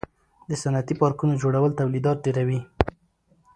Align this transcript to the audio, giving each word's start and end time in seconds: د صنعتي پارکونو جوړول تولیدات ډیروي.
د 0.49 0.51
صنعتي 0.61 0.93
پارکونو 1.01 1.33
جوړول 1.41 1.71
تولیدات 1.79 2.17
ډیروي. 2.25 2.59